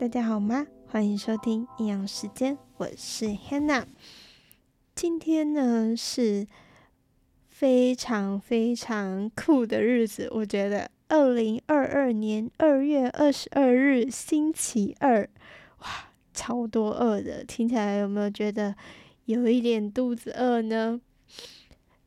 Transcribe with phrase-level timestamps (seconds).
[0.00, 0.64] 大家好吗？
[0.86, 3.84] 欢迎收听营养时间，我是 Hannah。
[4.94, 6.46] 今天呢是
[7.48, 15.28] 非常非常酷的日子，我觉得二零二二年二月二十二日星期二，
[15.80, 18.76] 哇，超多饿的，听起来有没有觉得
[19.24, 21.00] 有一点肚子饿呢？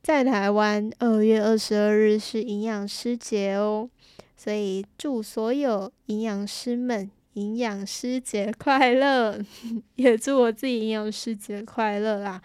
[0.02, 3.90] 在台湾，二月二十二日是营养师节哦，
[4.34, 7.10] 所以祝所有营养师们。
[7.34, 9.40] 营养师节快乐，
[9.96, 12.42] 也祝我自己营养师节快乐啦！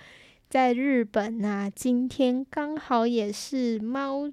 [0.49, 4.31] 在日本啊，今天刚好也是猫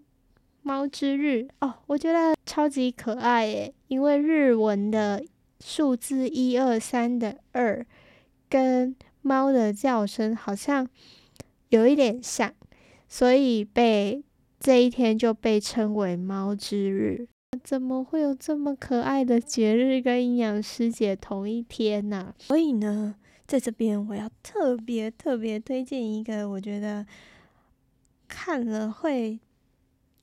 [0.63, 5.25] 猫之日哦，我觉得超级可爱耶，因为日文的
[5.61, 7.85] 数字一二三的二
[8.49, 10.89] 跟猫的叫声好像
[11.71, 12.55] 有一点像，
[13.09, 14.23] 所以被
[14.61, 17.27] 这一天就被称为猫之日。
[17.65, 23.15] 怎么会有这么可爱的节日跟阴阳师节同一天呢、所以呢，
[23.47, 27.07] 在这边我要特别特别推荐一个，我觉得
[28.29, 29.41] 看了会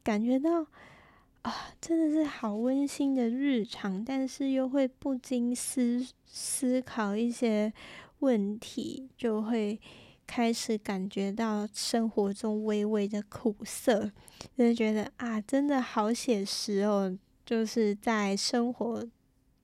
[0.03, 0.67] 感觉到
[1.42, 7.73] 啊，真的是好温馨的日常，但是又会不禁思思考一些
[8.20, 9.80] 问题，就会
[10.28, 14.11] 开始感觉到生活中微微的苦涩，
[14.55, 17.17] 就是觉得啊，真的好写实哦。
[17.52, 19.06] 就是在生活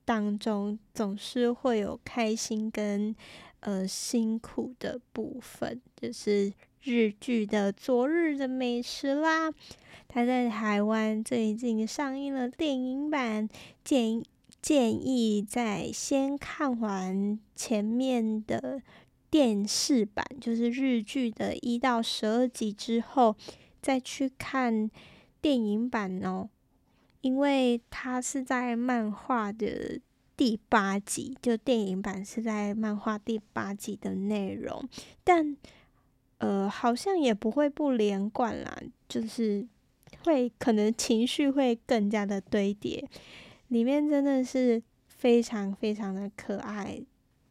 [0.04, 3.16] 当中，总是会有开心跟
[3.60, 5.80] 呃辛苦的部分。
[5.96, 9.50] 就是日剧的《昨日的美食》啦，
[10.06, 13.48] 它在台湾最近上映了电影版，
[13.82, 14.22] 建
[14.60, 18.82] 建议在先看完前面的
[19.30, 23.34] 电视版，就是日剧的一到十二集之后，
[23.80, 24.90] 再去看
[25.40, 26.50] 电影版哦。
[27.20, 30.00] 因为它是在漫画的
[30.36, 34.88] 第八集，就电影版是在漫画第八集的内容，
[35.24, 35.56] 但
[36.38, 39.66] 呃，好像也不会不连贯啦，就是
[40.24, 43.04] 会可能情绪会更加的堆叠，
[43.66, 47.02] 里面真的是非常非常的可爱，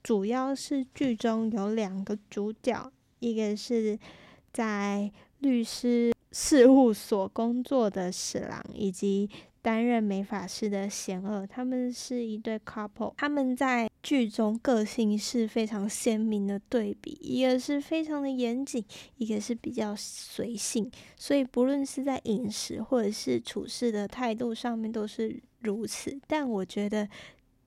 [0.01, 2.89] 主要是剧中有两个主角，
[3.19, 3.99] 一个是
[4.53, 9.29] 在律师事务所工作的史郎，以及
[9.67, 13.13] 担任美发师的贤二，他们是一对 couple。
[13.17, 18.81] 他们在剧中个性是非常鲜明的对比，一个是非常的严谨，
[19.17, 20.89] 一个是比较随性。
[21.17, 26.17] 所以不论是在饮食或者是处事的态度上面都是如此。
[26.27, 27.09] 但我觉得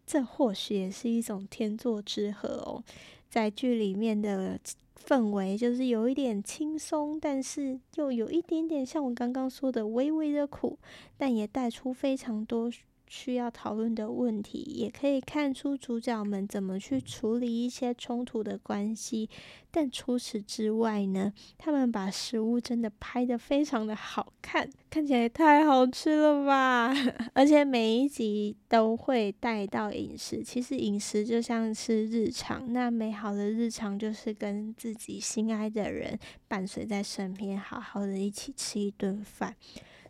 [0.07, 2.83] 这或许也是一种天作之合哦，
[3.29, 4.59] 在剧里面的。
[5.05, 10.79] 氛围就是有一点轻松，但是又有一点点像我刚刚说的微微的苦，
[11.17, 12.71] 但也带出非常多
[13.11, 19.29] 需要讨论的问题，也可以看出主角们怎么去处理一些冲突的关系。
[19.73, 26.95] 但除此之外呢，他们把食物真的拍得非常的好看，看起来太好吃了吧！
[27.35, 36.17] 而且每一集都会带到饮食，其实饮食就像是日常，那美好的日常就是跟自己心爱的人
[36.47, 39.57] 伴随在身边，好好的一起吃一顿饭。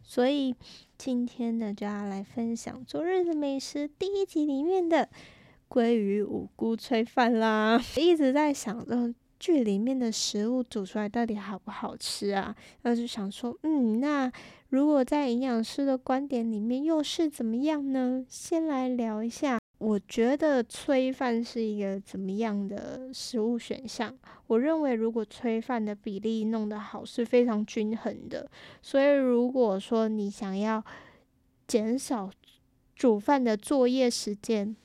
[0.03, 0.55] 所以
[1.03, 5.09] 今天呢，就要来分享昨日的美食第一集里面的
[5.67, 7.83] 鲑鱼五菇炊饭啦。
[7.97, 9.15] 一直在想着。
[9.39, 12.55] 剧里面的食物煮出来到底好不好吃啊？
[12.83, 14.31] 那就想说，嗯，那
[14.69, 18.23] 如果在营养师的观点里面又是怎么样呢？
[18.29, 24.15] 先来聊一下，我觉得炊饭是一个怎么样的食物选项？
[24.47, 28.47] 我认为如果炊饭的比例弄得好，是非常均衡的。
[28.83, 30.85] 所以如果说你想要
[31.67, 32.31] 减少
[32.95, 34.77] 煮饭的作业时间，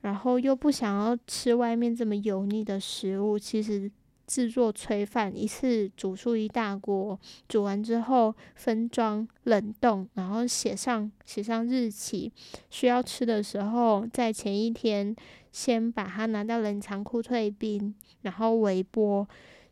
[0.00, 3.90] 然后又不想要吃外面这么油腻的食物，其实。
[4.28, 7.18] 制作炊饭，一次煮出一大锅，
[7.48, 12.30] 煮完之后分装冷冻，然后写上写上日期，
[12.68, 15.16] 需要吃的时候，在前一天
[15.50, 19.26] 先把它拿到冷藏库退冰，然后微波，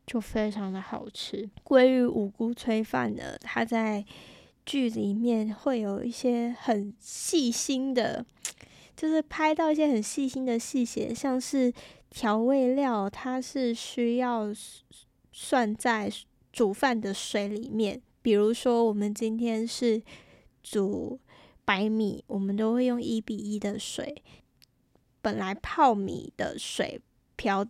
[0.06, 1.48] 就非常的好吃。
[1.62, 4.02] 鲑鱼五菇炊饭呢，它在
[4.64, 8.24] 剧里面会有一些很细心的，
[8.96, 11.72] 就是拍到一些很细心的细节，像是。
[12.08, 14.46] 调味料它是需要
[15.32, 16.10] 算在
[16.50, 20.00] 煮饭的水里面，比如说我们今天是
[20.62, 21.18] 煮
[21.64, 24.22] 白米，我们都会用一比一的水。
[25.20, 27.00] 本来泡米的水
[27.34, 27.62] 漂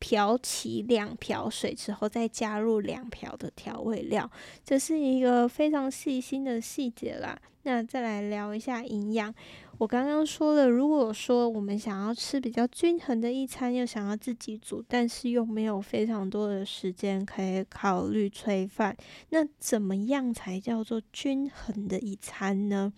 [0.00, 4.28] 漂起两瓢水之后，再加入两瓢的调味料，
[4.64, 7.38] 这是一个非常细心的细节啦。
[7.62, 9.32] 那再来聊一下营养。
[9.76, 18.96] 我刚刚说了，如果说我们想要吃比较均衡的一餐，又想要自己煮，但是又没有非常多的时间可以考虑炊饭，
[19.28, 22.92] 那怎么样才叫做均衡的一餐呢？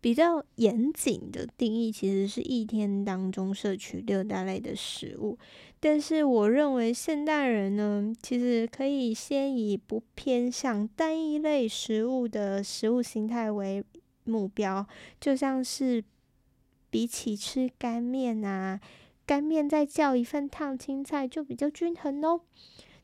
[0.00, 5.36] 比较严谨的定义其实是一天当中摄取六大类的食物，
[5.80, 13.82] 但是我认为现代人呢，其实可以先以不偏向单一类食物的食物形态为
[14.24, 14.86] 目标，
[15.20, 16.04] 就像是
[16.90, 18.80] 比起吃干面啊，
[19.26, 22.42] 干面再叫一份烫青菜就比较均衡哦。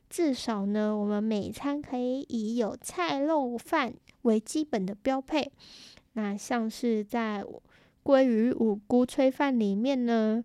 [0.09, 5.51] 至少呢，我们每餐可以以有菜肉饭为基本的标配。
[6.13, 7.43] 那像是在
[8.03, 10.43] 鲑鱼五菇炊饭里面呢，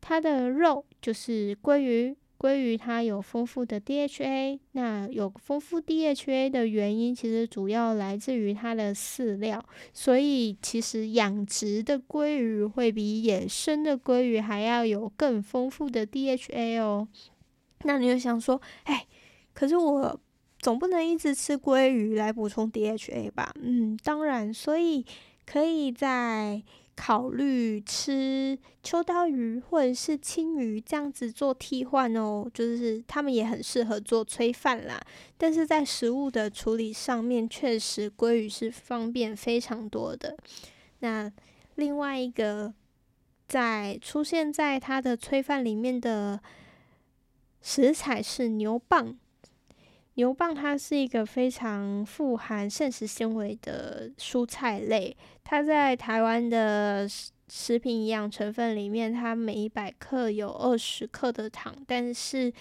[0.00, 4.58] 它的肉就是鲑鱼，鲑鱼它有丰富的 DHA。
[4.72, 17.06] 那有丰富 DHA 的原因，其实主要来自于它的饲料，所以其实养殖的鲑鱼会比野生的鲑鱼还要有更丰富的 DHA 哦。
[17.82, 19.06] 那你就想说，哎，
[19.52, 20.20] 可是我。
[20.60, 23.50] 总不能一直吃鲑鱼来补充 DHA 吧？
[23.62, 25.04] 嗯，当然，所以
[25.46, 26.62] 可以再
[26.94, 32.46] 考虑吃秋刀鱼或者是青鱼这样子做替换哦。
[32.52, 35.00] 就是他们也很适合做炊饭啦。
[35.38, 40.36] 但是在食物的处理上面，确实鲑鱼是方便非常多的。
[40.98, 41.32] 那
[41.76, 42.74] 另外一个
[43.48, 46.38] 在出现在它的炊饭里面的
[47.62, 49.16] 食材是牛蒡。
[50.20, 57.08] 牛蒡它是一个非常富含膳食纤维的蔬菜类，它在台湾的
[57.48, 62.52] 食品营养成分里面，它每一百克有二十克的糖，但是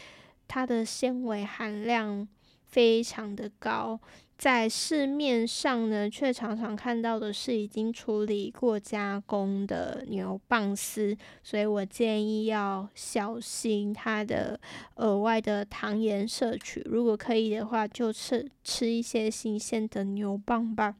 [0.47, 2.25] 它的纤维含量
[2.63, 3.99] 非常的高。
[4.39, 14.57] 在市面上呢，却常常看到的是已经处理过加工的牛蒡丝，所以我建议要小心它的
[14.95, 16.79] 额外的糖盐摄取。
[16.85, 20.95] 如果可以的话，就吃吃一些新鲜的牛蒡吧。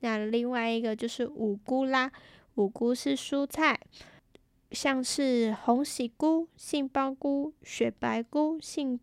[0.00, 2.12] 那另外一个就是五菇啦，
[2.56, 3.80] 五菇是蔬菜，
[4.70, 9.00] 像是红喜菇、杏鲍菇、雪白菇、杏。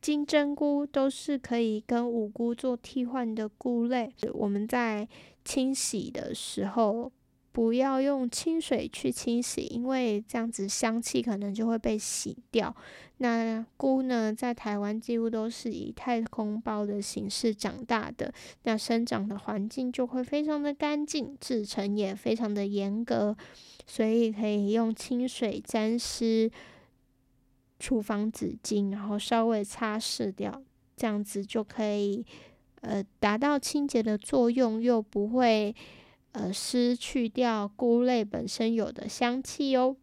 [0.00, 4.12] 金针菇都是可以跟五菇做替换的菇类。
[4.32, 5.08] 我们在
[5.44, 7.10] 清洗的时候，
[7.50, 12.74] 不要用清水去清洗，因为这样子香气可能就会被洗掉。
[13.16, 23.36] 那菇呢，在台湾几乎都是以太空包的形式长大的，那生长的环境就会非常的干净，制程也非常的严格，
[23.86, 26.48] 所以可以用清水沾湿。
[27.78, 30.62] 厨房纸巾，然后稍微擦拭掉，
[30.96, 32.24] 这样子就可以，
[32.80, 35.74] 呃，达到清洁的作用，又不会，
[36.32, 39.96] 呃，失去掉菇类本身有的香气哦。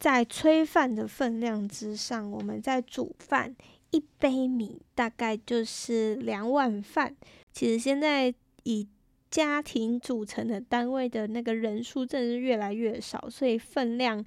[0.00, 3.54] 在炊饭的分量之上，我们在煮饭，
[3.92, 7.14] 一杯米大概就是两碗饭。
[7.52, 8.34] 其实现在
[8.64, 8.88] 以
[9.30, 14.24] 家庭组成的单位的那个人数，真是越来越少，所以分量。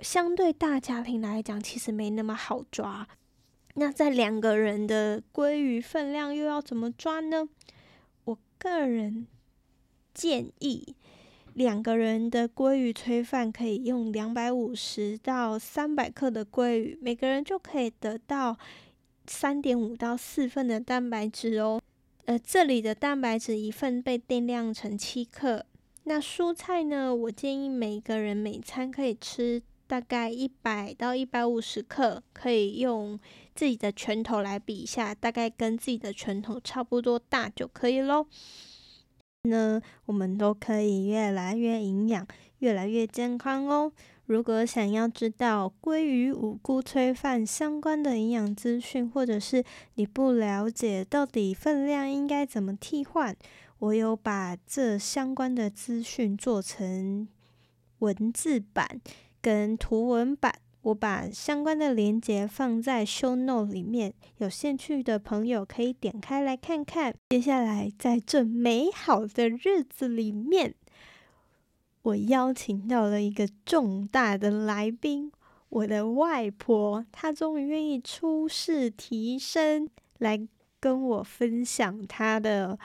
[0.00, 3.08] 相对大家庭来讲，其实没那么好抓。
[3.74, 7.48] 那在两个人的鲑鱼分量又要怎么抓呢？
[8.24, 9.26] 我个人
[10.14, 10.94] 建议，
[11.54, 18.56] 两个人的鲑鱼炊饭可以用两百五十到三百克的鲑鱼，每个人就可以得到
[19.26, 21.80] 三点五到四份的蛋白质哦。
[22.24, 25.64] 呃，这里的蛋白质一份被定量成七克。
[26.04, 27.14] 那蔬菜呢？
[27.14, 29.62] 我建议每个人每餐可以吃。
[29.86, 33.18] 大概一百到一百五十克，可以用
[33.54, 38.26] 自己的拳头来比一下，大概跟自己的拳头差不多大就可以喽。
[39.44, 42.26] 呢我们都可以越来越营养，
[42.58, 43.92] 越来越健康哦。
[44.24, 49.62] 如果想要知道鲑鱼五菇炊饭相关的营养资讯，或者是
[49.94, 53.36] 你不了解到底分量应该怎么替换，
[53.78, 57.28] 我有把这相关的资讯做成
[58.00, 59.00] 文字版。
[59.46, 67.14] 跟图文版，我把相关的链接放在 show note 里面，有兴趣的朋友可以点开来看看。
[67.28, 70.74] 接下来，在这美好的日子里面，
[72.02, 75.30] 我邀请到了一个重大的来宾，
[75.68, 79.88] 我的外婆，她终于愿意出示提升，
[80.18, 80.44] 来
[80.80, 82.76] 跟我分享她的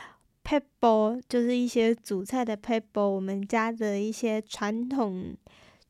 [0.44, 5.36] pebble，就是一些煮菜的 pebble，我们家的一些传统。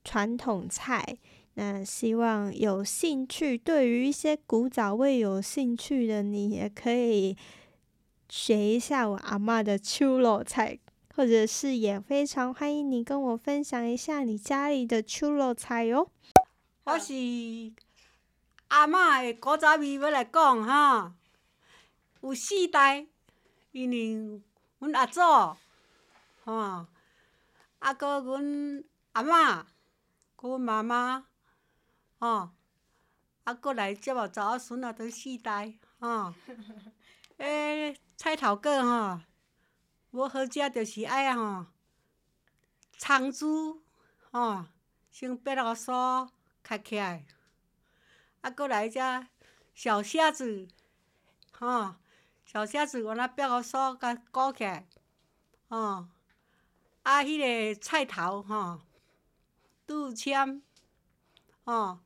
[0.04, 1.18] 传统菜
[1.56, 7.38] 那希望有兴趣，对于一些古早味有兴趣的你，也可以
[8.30, 10.80] 学一下我阿嬷的手路菜，
[11.14, 16.10] 或者是也非常欢迎你跟我分享一下你家里的手路菜哟。
[16.86, 17.14] 我是
[18.70, 21.14] 阿嬷的古早味要来讲哈，
[22.22, 23.06] 有四代，
[23.74, 24.42] 因为
[24.80, 25.20] 阮阿祖，
[26.46, 26.86] 吼，
[27.80, 29.66] 啊，搁阮阿嬷，
[30.42, 31.28] 阁阮妈妈。
[32.18, 32.50] 吼，
[33.44, 36.34] 啊，阁来接无查某孙仔，都四代，吼。
[37.38, 39.22] 诶，菜头粿吼，
[40.10, 41.68] 无好食，着是爱吼，
[42.98, 43.84] 葱煮，
[44.32, 44.66] 吼，
[45.12, 46.30] 先煏互酥，
[46.64, 47.24] 开起来。
[48.42, 49.00] 啊，阁来只
[49.76, 50.68] 小虾子，
[51.52, 51.94] 吼，
[52.46, 54.88] 小虾子原来煏互酥，甲鼓起来，
[55.70, 56.08] 吼。
[57.04, 58.82] 啊，迄个菜头，吼，
[59.92, 60.62] 拄签，
[61.66, 62.00] 吼。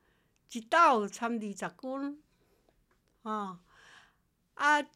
[0.51, 2.24] 一斗参二十斤，
[3.24, 3.60] 吼、哦，
[4.54, 4.88] 啊，迄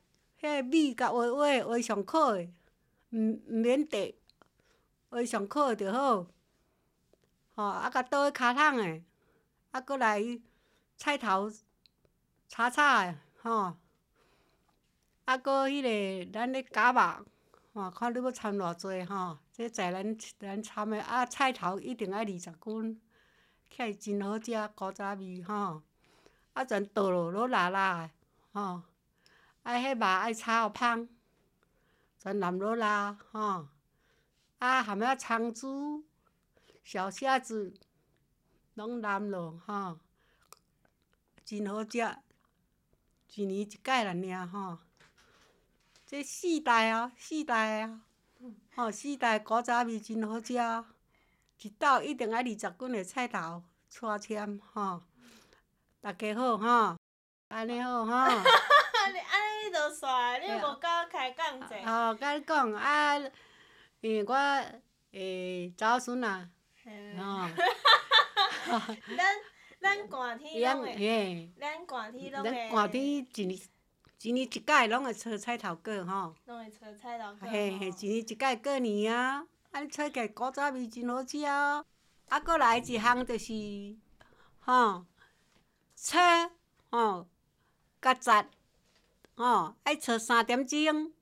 [0.42, 2.54] 个米甲画画画上好诶，
[3.10, 4.14] 毋毋免块，
[5.10, 6.28] 画上好就好，
[7.56, 9.04] 吼，啊，甲倒去脚桶诶，
[9.72, 10.24] 啊，阁来
[10.96, 11.52] 菜头
[12.48, 13.76] 炒炒诶，吼，
[15.26, 17.26] 啊，阁迄个咱咧夹肉，
[17.74, 23.02] 吼，看你要掺偌济吼，这在咱咱掺诶，啊，菜头一定爱二十斤。
[23.70, 25.84] 起来真好食，古早味吼，
[26.54, 28.12] 啊全倒落落辣辣诶，
[28.54, 28.84] 吼，
[29.64, 31.10] 啊迄肉爱炒互芳，
[32.18, 33.68] 全淋落辣，吼，
[34.60, 36.04] 啊含仔葱苴、
[36.82, 37.74] 小虾子，
[38.76, 40.00] 拢淋落，吼，
[41.44, 41.98] 真好食，
[43.36, 44.78] 一年一摆啦尔，吼，
[46.06, 48.06] 即四代哦，四代啊，
[48.76, 50.54] 吼，四代古早味真好食。
[51.62, 55.02] 一斗一定爱二十斤诶菜头，搓签吼，
[56.00, 56.98] 大家好吼，
[57.50, 58.14] 安尼好吼。
[59.12, 61.76] 你安尼就煞，你无甲我开讲者。
[61.86, 63.18] 吼，甲你讲啊，
[64.00, 64.34] 因为我
[65.12, 66.28] 诶查某孙仔，
[67.18, 67.50] 吼。
[69.18, 69.36] 咱
[69.82, 72.50] 咱寒天拢会，咱寒天拢会。
[72.52, 73.60] 咱寒天一年
[74.22, 76.36] 一年一摆拢会炒菜头粿吼。
[76.46, 77.50] 拢会炒菜头粿。
[77.50, 79.46] 嘿嘿，一年一摆过年啊。
[79.72, 79.80] 啊！
[79.80, 81.86] 你炒起来古早味真好食哦。
[82.28, 83.54] 啊，搁来一项就是，
[84.60, 85.06] 吼，
[85.96, 86.20] 炒，
[86.90, 87.28] 吼，
[88.02, 88.46] 甲杂，
[89.36, 91.14] 吼，爱炒三点钟，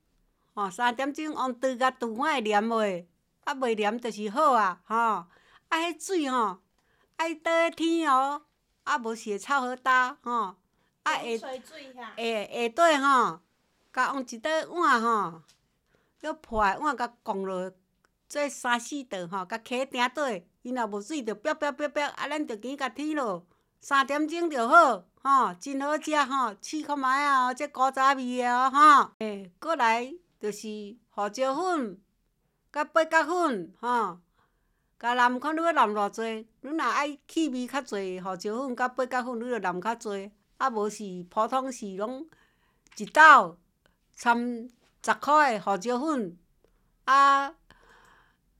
[0.54, 3.06] 吼，三点钟用箸甲箸仔会黏袂，
[3.44, 4.96] 啊，袂黏就是好啊，吼。
[4.96, 5.28] 啊，
[5.68, 6.58] 迄水吼，
[7.16, 8.42] 爱倒个天哦，
[8.82, 10.56] 啊，无是会臭好焦，吼。
[11.08, 13.40] 啊，下下下底吼，
[13.92, 15.42] 甲用一块碗吼，
[16.20, 17.72] 要破个碗甲降落。
[18.28, 23.46] 做三四道吼，甲摕顶底，伊若无水，着飙飙飙飙，啊，咱着紧甲添落，
[23.80, 29.12] 三点钟着好，吼，真好食吼，试看觅啊，哦，这古早味哦，吼。
[29.20, 30.68] 诶，过来着是
[31.08, 31.98] 胡椒粉，
[32.70, 34.18] 甲八角粉，吼，
[34.98, 42.28] 甲淋看你要淋偌济，你若爱气味较济，胡椒粉甲八角粉，你着淋较济，啊，无是普通是拢
[42.96, 43.56] 一斗
[44.14, 44.68] 掺
[45.02, 46.38] 十块诶胡椒粉，
[47.06, 47.54] 啊。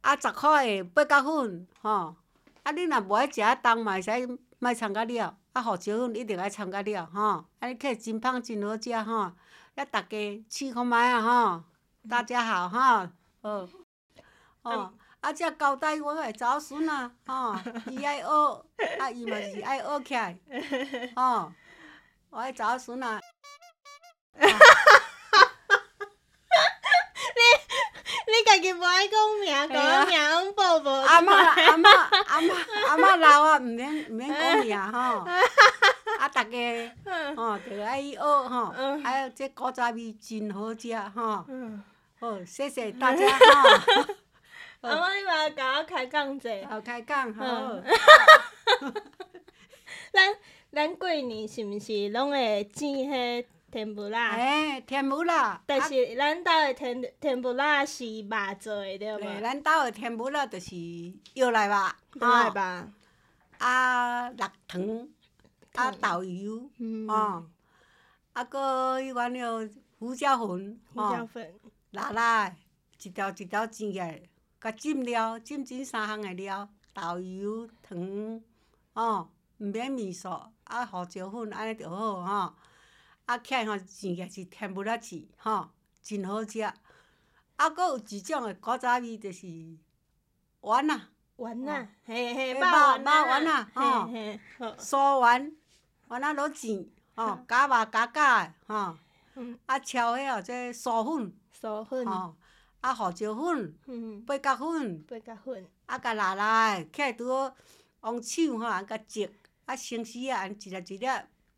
[0.00, 2.14] 啊，十块诶八角粉，吼！
[2.62, 5.36] 啊，你若无爱食啊重嘛，会使莫掺甲了。
[5.52, 7.44] 啊，胡椒粉一定爱掺甲了，吼！
[7.58, 9.12] 啊，你起真芳真好食，吼！
[9.74, 11.64] 啊大家试看觅啊，吼！
[12.08, 13.08] 大家好，吼！
[13.42, 13.68] 好，
[14.62, 14.94] 哦！
[15.20, 17.56] 啊，这交代我诶查某孙啊，吼！
[17.90, 18.64] 伊爱学，
[19.00, 20.38] 啊，伊嘛是爱学起来，
[21.16, 21.52] 吼！
[22.30, 23.06] 我爱查某孙仔。
[28.48, 30.90] 家己无爱讲名，讲名拢报报。
[30.90, 31.88] 阿嬷，阿嬷，
[32.26, 32.54] 阿嬷，
[32.86, 35.26] 阿嬷老啊，毋免毋免讲名吼。
[36.18, 36.96] 啊，逐家
[37.36, 38.72] 吼，着爱学吼，
[39.04, 41.44] 还有这古早味真好食吼。
[42.18, 43.38] 好，谢谢大家吼。
[44.88, 46.48] 阿嬷，你嘛甲我开讲者。
[46.70, 47.44] 好，开讲好。
[50.10, 50.34] 咱
[50.70, 53.46] 咱过年是毋是拢会煎迄？
[53.70, 59.40] 天妇罗，嘿，天妇罗，但是咱兜的天天妇罗是肉做的，对无？
[59.42, 60.74] 咱兜的天妇罗就是
[61.34, 62.88] 药来吧，药来吧，
[63.58, 65.08] 啊，肉汤，
[65.74, 66.70] 啊，豆油，
[67.08, 67.44] 哦，
[68.32, 71.52] 啊，搁迄款了胡椒粉，胡椒粉，
[71.90, 72.56] 辣辣，
[73.02, 74.22] 一条一条煎起来，
[74.58, 78.40] 甲浸料，浸浸三项的料，豆油糖，
[78.94, 80.28] 哦，毋免味素，
[80.64, 82.54] 啊，胡椒粉安尼就好吼。
[83.26, 85.68] 啊，起来吼，煎起是天妇罗糍，吼，
[86.02, 86.60] 真好食。
[86.62, 86.74] 啊，
[87.70, 89.46] 佫有一种诶古早味，就是
[90.60, 91.00] 丸仔，
[91.36, 93.82] 丸仔，嘿嘿，肉丸肉丸啊，吼，
[94.58, 95.52] 好，酥丸，
[96.06, 96.86] 丸仔落钱，
[97.16, 98.96] 吼，加肉加加诶，吼，
[99.66, 102.36] 啊，超迄个这酥粉，酥粉，吼，
[102.80, 107.28] 啊，胡椒粉，八角粉，八角粉，啊，甲辣辣诶，起来拄
[108.00, 109.30] 好用手吼，安甲煎，
[109.68, 111.06] 啊，生丝啊，安一粒一粒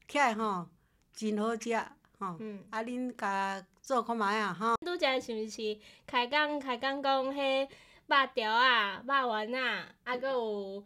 [0.09, 0.67] 起来吼，
[1.15, 1.73] 真好食，
[2.19, 2.27] 吼，
[2.71, 4.75] 啊，恁甲做看觅啊，吼。
[4.85, 7.69] 拄则是毋是开讲开讲讲迄
[8.07, 10.85] 肉条啊、肉丸啊，啊，阁有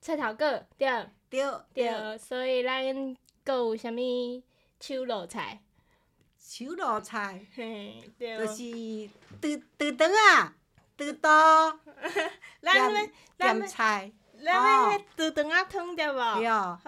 [0.00, 1.08] 菜头粿，对？
[1.28, 4.42] 对对，所以咱阁有啥物
[4.78, 5.60] 手路菜？
[6.38, 9.10] 手路菜，嘿，对，就是
[9.40, 10.54] 猪猪肠啊，
[10.96, 11.28] 猪肚，
[12.62, 14.12] 咸咸菜，
[14.44, 16.38] 咱迄猪肠仔汤对无？
[16.38, 16.48] 对。
[16.48, 16.78] 好。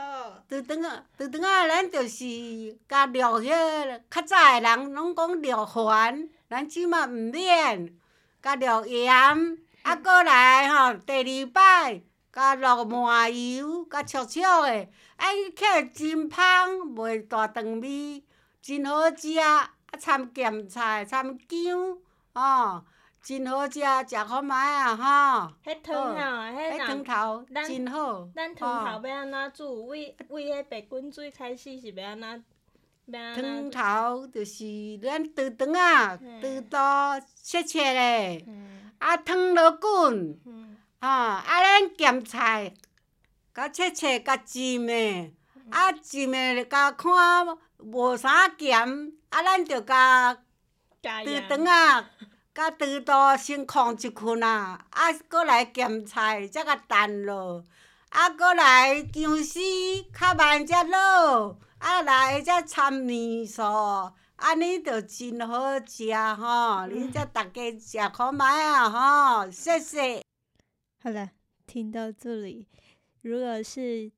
[0.48, 7.94] 猪肠啊，猪肠啊，咱就是甲料迄个较早诶人拢讲料番，咱即马毋免，
[8.42, 11.12] 甲料盐，啊，过来吼，第
[11.44, 15.64] 二摆，甲落麻油，甲灼灼诶，啊，伊起
[16.10, 18.24] 真芳，袂大肠味。
[18.62, 21.98] 真好食，啊掺咸菜，掺姜，
[22.34, 22.84] 哦，
[23.22, 25.52] 真好食，食看觅啊，吼。
[25.64, 26.20] 迄汤吼，
[26.58, 28.28] 迄汤头真好。
[28.34, 29.86] 咱汤头要安怎煮？
[29.86, 32.44] 为为迄白滚水开始是要安怎？
[33.12, 34.64] 汤头就是
[35.02, 36.76] 咱猪肠啊，猪肚
[37.42, 38.44] 切切咧，
[38.98, 40.38] 啊汤落滚，
[41.00, 42.74] 吼，啊咱咸菜，
[43.54, 45.32] 甲切切甲浸诶，
[45.70, 47.12] 啊浸诶甲看。
[47.84, 51.08] 无啥咸，啊，咱着甲猪
[51.48, 52.10] 肠啊，
[52.54, 57.64] 甲猪肚先炕一炕啊，啊，搁来咸菜，则甲炖落，
[58.10, 59.58] 啊，搁来姜丝
[60.12, 63.64] 较慢则落，啊，来则掺面线，
[64.36, 68.90] 安尼着真好食吼，恁则大家食看觅啊
[69.44, 70.22] 吼，谢谢。
[71.02, 71.30] 好了，
[71.66, 72.66] 听到这里，
[73.22, 74.12] 如果是。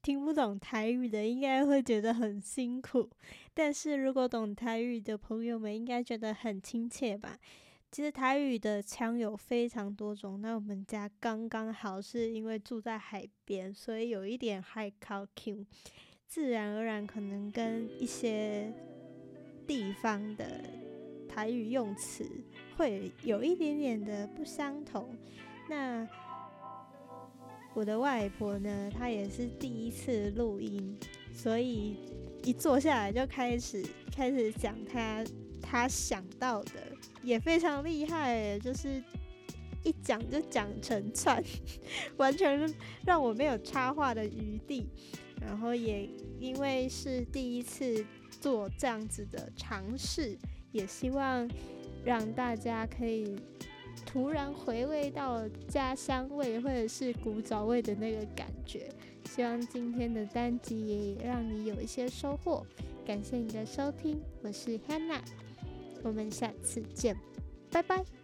[0.00, 3.10] 听不懂台语的应该会觉得很辛苦，
[3.58, 7.36] 但是如果懂台语的朋友们应该觉得很亲切吧？
[7.90, 15.66] 其实台语的腔有非常多种，那我们家刚刚好是因为住在海边，所以有一点 high cocky，，
[16.24, 18.72] 自然而然可能跟一些
[19.66, 20.62] 地方的
[21.28, 22.24] 台语用词
[22.76, 25.12] 会有一点点的不相同。
[25.68, 26.06] 那
[27.74, 30.96] 我的外婆呢，她也是第一次录音，
[31.32, 31.96] 所以
[32.44, 35.24] 一坐下来就开始开始讲他
[35.60, 39.02] 他想到的，也非常厉害，就是
[39.84, 41.42] 一讲就讲成串，
[42.16, 42.72] 完全
[43.04, 44.88] 让我没有插话的余地。
[45.40, 46.08] 然后也
[46.40, 48.04] 因为是第一次
[48.40, 50.36] 做这样子的尝试，
[50.72, 51.48] 也希望
[52.04, 53.36] 让大家可以。
[54.06, 58.88] 突然回味到家乡味或者是古早味的那个感觉，
[59.28, 62.66] 希望今天的单集也让你有一些收获。
[63.06, 65.20] 感谢你的收听，我是 Hannah，
[66.02, 67.14] 我们下次见，
[67.70, 68.17] 拜拜。